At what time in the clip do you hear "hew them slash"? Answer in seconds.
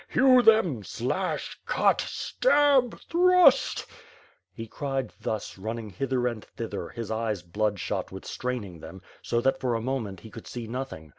0.09-1.61